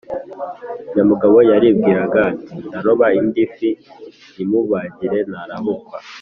Nyamugabo 0.93 1.37
yaribwiraga 1.51 2.19
ati: 2.31 2.53
“Ndaroba 2.69 3.05
indi 3.19 3.43
fi 3.55 3.69
nyimubagire 4.33 5.19
ntarabukwa.” 5.29 5.97